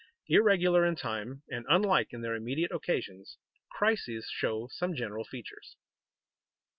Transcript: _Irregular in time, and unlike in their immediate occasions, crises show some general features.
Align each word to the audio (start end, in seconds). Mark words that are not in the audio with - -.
_Irregular 0.31 0.89
in 0.89 0.95
time, 0.95 1.43
and 1.51 1.63
unlike 1.69 2.07
in 2.11 2.21
their 2.21 2.33
immediate 2.33 2.71
occasions, 2.71 3.37
crises 3.69 4.25
show 4.33 4.67
some 4.71 4.95
general 4.95 5.25
features. 5.25 5.75